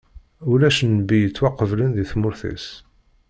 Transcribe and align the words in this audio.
Ulac 0.51 0.79
nnbi 0.83 1.17
yettwaqeblen 1.19 1.91
di 1.95 2.03
tmurt-is. 2.11 2.65